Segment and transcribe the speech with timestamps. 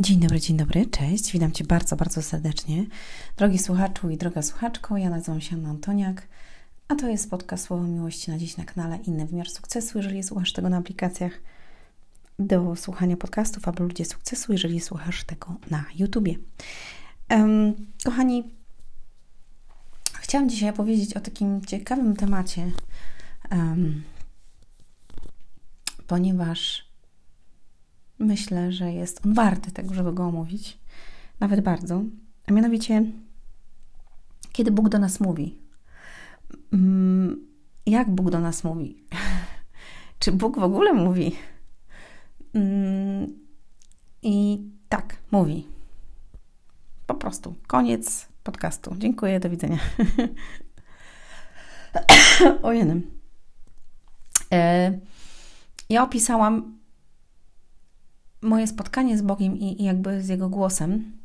[0.00, 1.32] Dzień dobry, dzień dobry, cześć.
[1.32, 2.86] Witam Cię bardzo, bardzo serdecznie.
[3.36, 6.28] Drogi słuchaczu i droga słuchaczko, ja nazywam się Anna Antoniak,
[6.88, 9.98] a to jest podcast Słowo Miłości na dziś na kanale Inny Wymiar Sukcesu.
[9.98, 11.32] Jeżeli słuchasz tego na aplikacjach
[12.38, 16.34] do słuchania podcastów albo Ludzie Sukcesu, jeżeli słuchasz tego na YouTubie.
[17.30, 17.74] Um,
[18.04, 18.50] kochani,
[20.20, 22.72] chciałam dzisiaj powiedzieć o takim ciekawym temacie,
[23.50, 24.02] um,
[26.06, 26.87] ponieważ
[28.18, 30.78] myślę, że jest on warty tego, żeby go omówić.
[31.40, 32.02] Nawet bardzo.
[32.46, 33.04] A mianowicie,
[34.52, 35.58] kiedy Bóg do nas mówi.
[36.72, 37.46] Mm,
[37.86, 39.04] jak Bóg do nas mówi?
[40.20, 41.36] Czy Bóg w ogóle mówi?
[42.54, 43.38] Mm,
[44.22, 45.66] I tak, mówi.
[47.06, 47.54] Po prostu.
[47.66, 48.94] Koniec podcastu.
[48.98, 49.78] Dziękuję, do widzenia.
[52.62, 53.10] o jednym.
[54.52, 54.92] E,
[55.90, 56.77] ja opisałam
[58.42, 61.18] moje spotkanie z Bogiem i, i jakby z Jego głosem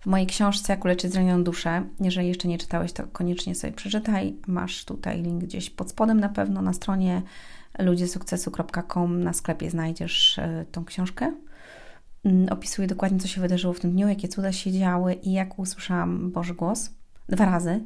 [0.00, 1.84] w mojej książce Jak uleczyć zranioną duszę.
[2.00, 4.36] Jeżeli jeszcze nie czytałeś, to koniecznie sobie przeczytaj.
[4.46, 7.22] Masz tutaj link gdzieś pod spodem na pewno na stronie
[7.78, 11.32] ludziesukcesu.com na sklepie znajdziesz e, tą książkę.
[12.24, 15.58] Mm, opisuję dokładnie, co się wydarzyło w tym dniu, jakie cuda się działy i jak
[15.58, 16.90] usłyszałam Boży głos.
[17.28, 17.80] Dwa razy.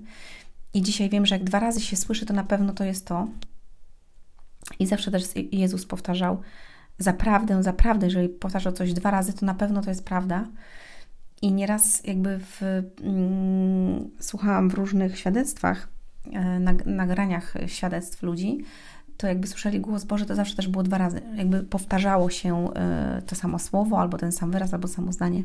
[0.75, 3.29] I dzisiaj wiem, że jak dwa razy się słyszy, to na pewno to jest to.
[4.79, 6.41] I zawsze też Jezus powtarzał,
[6.99, 10.47] zaprawdę, zaprawdę, jeżeli powtarzał coś dwa razy, to na pewno to jest prawda.
[11.43, 12.63] I nieraz jakby w,
[13.03, 15.89] mm, słuchałam w różnych świadectwach,
[16.33, 18.59] e, nagraniach świadectw ludzi,
[19.17, 21.23] to jakby słyszeli głos Boży, to zawsze też było dwa razy.
[21.35, 25.43] Jakby powtarzało się e, to samo słowo, albo ten sam wyraz, albo samo zdanie.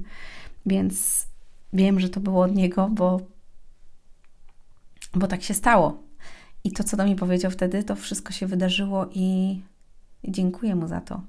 [0.65, 1.27] Więc
[1.73, 3.21] wiem, że to było od Niego, bo,
[5.13, 6.03] bo tak się stało.
[6.63, 9.61] I to, co do mnie powiedział wtedy, to wszystko się wydarzyło i
[10.27, 11.21] dziękuję Mu za to.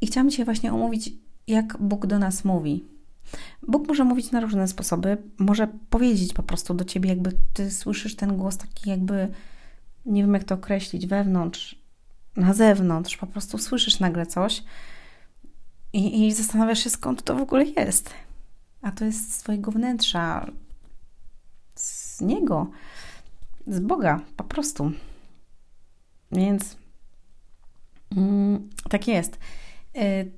[0.00, 1.10] I chciałam Cię właśnie omówić,
[1.46, 2.84] jak Bóg do nas mówi.
[3.68, 5.16] Bóg może mówić na różne sposoby.
[5.38, 9.28] Może powiedzieć po prostu do Ciebie, jakby Ty słyszysz ten głos taki jakby,
[10.06, 11.78] nie wiem jak to określić, wewnątrz,
[12.36, 13.16] na zewnątrz.
[13.16, 14.62] Po prostu słyszysz nagle coś
[15.92, 18.10] i, i zastanawiasz się, skąd to w ogóle jest.
[18.82, 20.50] A to jest z Twojego wnętrza,
[21.74, 22.70] z Niego,
[23.66, 24.92] z Boga, po prostu.
[26.32, 26.76] Więc
[28.90, 29.38] tak jest.
[29.96, 30.30] Y,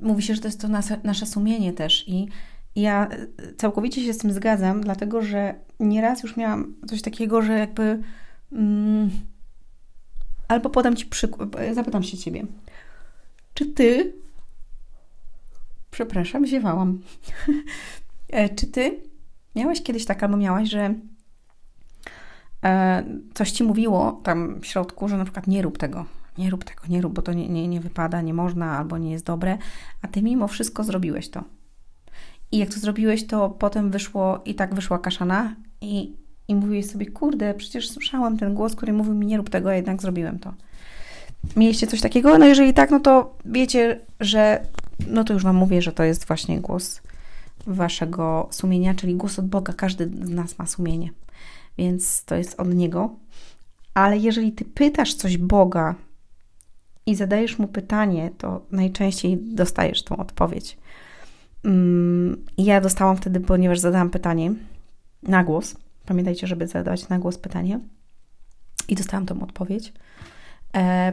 [0.00, 0.68] mówi się, że to jest to
[1.04, 2.28] nasze, sumienie też i
[2.76, 3.08] ja
[3.56, 8.02] całkowicie się z tym zgadzam, dlatego że nieraz już miałam coś takiego, że jakby
[8.52, 9.10] mm,
[10.48, 12.46] albo podam Ci przykład, zapytam się Ciebie,
[13.54, 14.12] czy Ty
[15.90, 16.98] przepraszam, ziewałam.
[18.28, 19.00] E, czy Ty
[19.54, 20.94] miałeś kiedyś tak, albo miałaś, że
[22.64, 23.04] e,
[23.34, 26.06] coś Ci mówiło tam w środku, że na przykład nie rób tego,
[26.38, 29.10] nie rób tego, nie rób, bo to nie, nie, nie wypada, nie można albo nie
[29.10, 29.58] jest dobre,
[30.02, 31.44] a ty mimo wszystko zrobiłeś to.
[32.52, 36.16] I jak to zrobiłeś, to potem wyszło i tak wyszła kaszana i,
[36.48, 39.74] i mówiłeś sobie, kurde, przecież słyszałam ten głos, który mówił mi nie rób tego, a
[39.74, 40.54] jednak zrobiłem to.
[41.56, 42.38] Mieliście coś takiego?
[42.38, 44.66] No jeżeli tak, no to wiecie, że
[45.08, 47.00] no to już Wam mówię, że to jest właśnie głos
[47.66, 49.72] Waszego sumienia, czyli głos od Boga.
[49.72, 51.10] Każdy z nas ma sumienie,
[51.78, 53.10] więc to jest od Niego.
[53.94, 55.94] Ale jeżeli Ty pytasz coś Boga,
[57.06, 60.78] i zadajesz mu pytanie, to najczęściej dostajesz tą odpowiedź.
[61.64, 64.52] Mm, ja dostałam wtedy, ponieważ zadałam pytanie
[65.22, 65.76] na głos.
[66.06, 67.80] Pamiętajcie, żeby zadawać na głos pytanie.
[68.88, 69.92] I dostałam tą odpowiedź.
[70.76, 71.12] E,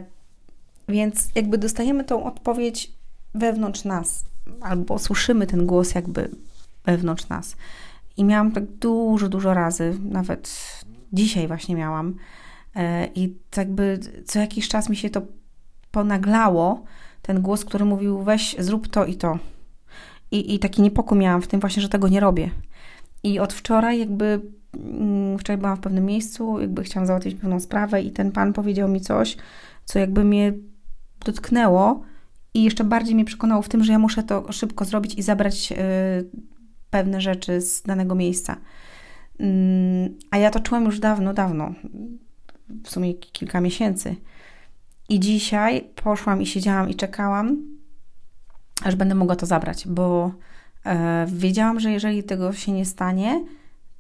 [0.90, 2.92] więc jakby dostajemy tą odpowiedź
[3.36, 4.26] wewnątrz nas,
[4.62, 6.30] albo słyszymy ten głos jakby
[6.86, 7.56] wewnątrz nas.
[8.18, 10.58] I miałam tak dużo, dużo razy, nawet
[11.14, 12.16] dzisiaj właśnie miałam.
[12.76, 15.22] E, I tak jakby co jakiś czas mi się to
[15.94, 16.84] ponaglało
[17.22, 19.40] ten głos, który mówił: weź, zrób to i to.
[20.32, 22.50] I, I taki niepokój miałam w tym właśnie, że tego nie robię.
[23.24, 24.42] I od wczoraj, jakby
[24.78, 28.90] mm, wczoraj byłam w pewnym miejscu, jakby chciałam załatwić pewną sprawę, i ten pan powiedział
[28.90, 29.38] mi coś,
[29.86, 30.54] co jakby mnie
[31.26, 32.02] dotknęło
[32.54, 35.72] i jeszcze bardziej mnie przekonało w tym, że ja muszę to szybko zrobić i zabrać
[35.72, 35.76] y,
[36.90, 38.58] pewne rzeczy z danego miejsca.
[39.40, 39.46] Y,
[40.32, 41.74] a ja to czułam już dawno, dawno,
[42.84, 44.16] w sumie kilka miesięcy.
[45.14, 47.58] I dzisiaj poszłam i siedziałam i czekałam,
[48.84, 50.32] aż będę mogła to zabrać, bo
[50.86, 53.46] e, wiedziałam, że jeżeli tego się nie stanie,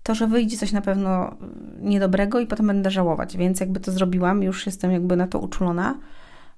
[0.03, 1.37] to że wyjdzie coś na pewno
[1.81, 3.37] niedobrego i potem będę żałować.
[3.37, 5.99] Więc jakby to zrobiłam, już jestem jakby na to uczulona.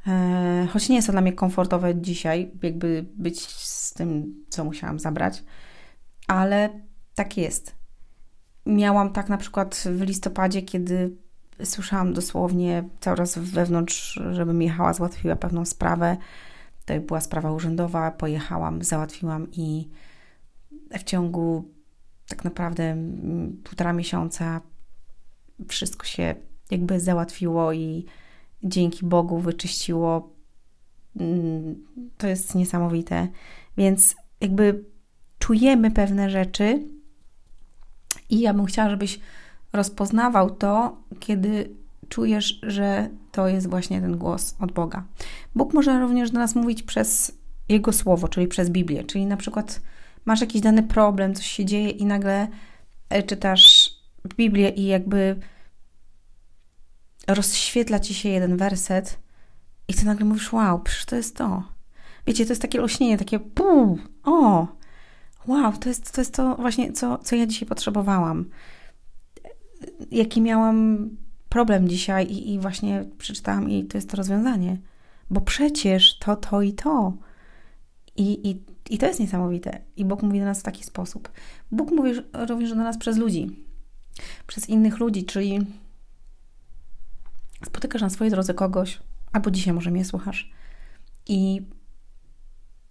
[0.08, 5.00] E, choć nie jest to dla mnie komfortowe dzisiaj, jakby być z tym, co musiałam
[5.00, 5.44] zabrać,
[6.28, 6.70] ale
[7.16, 7.76] tak jest.
[8.66, 11.25] Miałam tak na przykład w listopadzie, kiedy
[11.64, 16.18] słyszałam dosłownie cały raz wewnątrz, żebym jechała, załatwiła pewną sprawę
[16.86, 19.90] to była sprawa urzędowa, pojechałam, załatwiłam i
[21.00, 21.72] w ciągu
[22.28, 24.62] tak naprawdę mm, półtora miesiąca
[25.68, 26.36] wszystko się
[26.72, 28.06] jakby załatwiło i
[28.64, 30.34] dzięki Bogu wyczyściło.
[31.20, 31.86] Mm,
[32.18, 33.28] to jest niesamowite.
[33.78, 34.84] Więc jakby
[35.40, 36.84] czujemy pewne rzeczy
[38.30, 39.20] i ja bym chciała, żebyś
[39.76, 41.70] rozpoznawał to, kiedy
[42.10, 45.04] czujesz, że to jest właśnie ten głos od Boga.
[45.56, 47.32] Bóg może również do nas mówić przez
[47.70, 49.82] Jego słowo, czyli przez Biblię, czyli na przykład
[50.26, 52.48] masz jakiś dany problem, coś się dzieje i nagle
[53.10, 53.96] e, czytasz
[54.38, 55.36] Biblię i jakby
[57.28, 59.20] rozświetla ci się jeden werset
[59.88, 61.64] i ty nagle mówisz, wow, przecież to jest to.
[62.28, 64.68] Wiecie, to jest takie olśnienie, takie puu, o,
[65.48, 68.46] wow, to jest, to jest to właśnie, co, co ja dzisiaj potrzebowałam.
[70.12, 71.10] Jaki miałam
[71.50, 74.78] problem dzisiaj i, i właśnie przeczytałam i to jest to rozwiązanie.
[75.30, 77.14] Bo przecież to, to i to.
[78.16, 79.82] I, i, I to jest niesamowite.
[79.96, 81.32] I Bóg mówi do nas w taki sposób.
[81.72, 82.12] Bóg mówi
[82.48, 83.66] również do nas przez ludzi.
[84.48, 85.60] Przez innych ludzi, czyli
[87.66, 89.00] spotykasz na swojej drodze kogoś,
[89.32, 90.52] albo dzisiaj może mnie słuchasz
[91.28, 91.62] i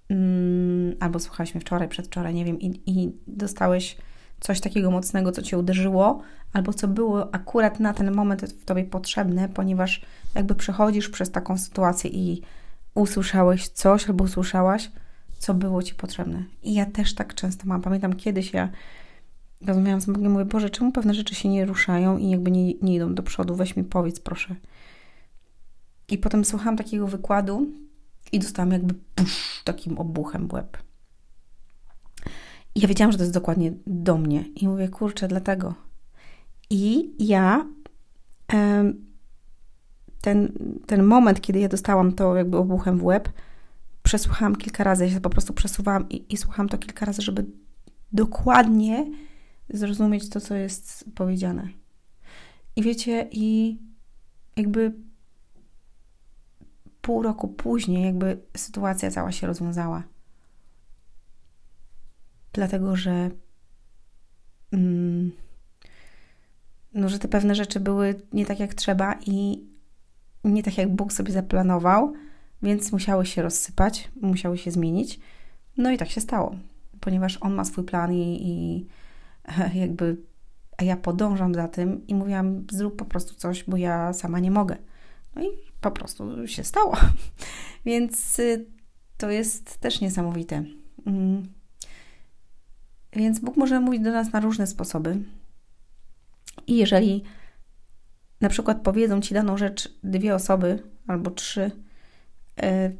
[0.09, 3.97] mm, albo słuchaliśmy wczoraj, przedwczoraj, nie wiem, i, i dostałeś
[4.45, 8.85] coś takiego mocnego, co cię uderzyło, albo co było akurat na ten moment w tobie
[8.85, 10.01] potrzebne, ponieważ
[10.35, 12.43] jakby przechodzisz przez taką sytuację i
[12.95, 14.91] usłyszałeś coś, albo usłyszałaś,
[15.39, 16.45] co było ci potrzebne.
[16.63, 17.83] I ja też tak często mam.
[17.83, 18.69] Pamiętam kiedyś ja
[19.67, 22.95] rozmawiałam z Bogiem, mówię, Boże, czemu pewne rzeczy się nie ruszają i jakby nie, nie
[22.95, 23.55] idą do przodu?
[23.55, 24.55] Weź mi powiedz, proszę.
[26.09, 27.67] I potem słuchałam takiego wykładu
[28.33, 30.79] i dostałam jakby pusz, takim obuchem w łeb.
[32.75, 34.45] I ja wiedziałam, że to jest dokładnie do mnie.
[34.57, 35.75] I mówię, kurczę, dlatego.
[36.71, 37.67] I ja
[40.21, 40.53] ten,
[40.87, 43.29] ten moment, kiedy ja dostałam to jakby obuchem w łeb,
[44.03, 45.05] przesłuchałam kilka razy.
[45.05, 47.47] Ja się po prostu przesuwałam i, i słuchałam to kilka razy, żeby
[48.13, 49.11] dokładnie
[49.69, 51.69] zrozumieć to, co jest powiedziane.
[52.77, 53.79] I wiecie, i
[54.57, 54.93] jakby
[57.01, 60.03] pół roku później, jakby sytuacja cała się rozwiązała.
[62.55, 63.31] Dlatego, że.
[64.73, 65.33] Mm,
[66.95, 69.67] no, że te pewne rzeczy były nie tak jak trzeba i
[70.45, 72.13] nie tak jak Bóg sobie zaplanował,
[72.63, 75.21] więc musiały się rozsypać, musiały się zmienić.
[75.77, 76.57] No i tak się stało,
[77.01, 78.87] ponieważ On ma swój plan i, i
[79.81, 80.17] jakby
[80.77, 84.51] a ja podążam za tym i mówiłam, zrób po prostu coś, bo ja sama nie
[84.51, 84.77] mogę.
[85.35, 85.49] No i
[85.81, 86.97] po prostu się stało.
[87.87, 88.67] Więc y,
[89.17, 90.65] to jest też niesamowite.
[93.17, 95.23] Więc Bóg może mówić do nas na różne sposoby.
[96.67, 97.23] I jeżeli
[98.41, 101.71] na przykład powiedzą ci daną rzecz dwie osoby albo trzy,
[102.65, 102.97] y,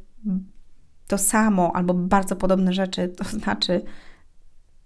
[1.07, 3.81] to samo albo bardzo podobne rzeczy, to znaczy,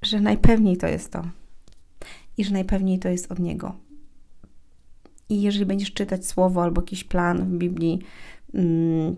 [0.01, 1.23] że najpewniej to jest to
[2.37, 3.75] i że najpewniej to jest od Niego.
[5.29, 7.99] I jeżeli będziesz czytać słowo albo jakiś plan w Biblii,
[8.53, 9.15] mm,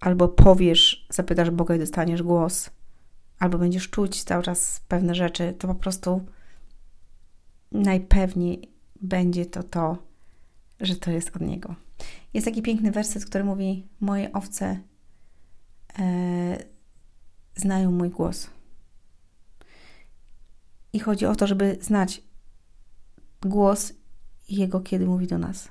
[0.00, 2.70] albo powiesz, zapytasz Boga i dostaniesz głos,
[3.42, 6.26] albo będziesz czuć cały czas pewne rzeczy, to po prostu
[7.72, 8.68] najpewniej
[9.00, 9.98] będzie to to,
[10.80, 11.74] że to jest od Niego.
[12.34, 14.80] Jest taki piękny werset, który mówi: Moje owce
[15.98, 16.58] e,
[17.56, 18.50] znają mój głos.
[20.92, 22.22] I chodzi o to, żeby znać
[23.40, 23.92] głos
[24.48, 25.68] Jego, kiedy mówi do nas.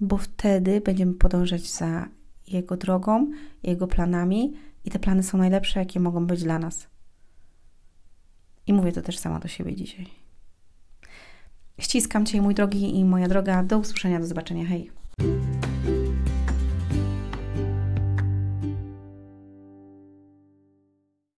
[0.00, 2.08] Bo wtedy będziemy podążać za
[2.46, 3.30] Jego drogą,
[3.62, 4.52] Jego planami
[4.84, 6.86] i te plany są najlepsze, jakie mogą być dla nas.
[8.66, 10.06] I mówię to też sama do siebie dzisiaj.
[11.78, 13.62] Ściskam Cię, mój drogi i moja droga.
[13.62, 14.64] Do usłyszenia, do zobaczenia.
[14.66, 14.90] Hej!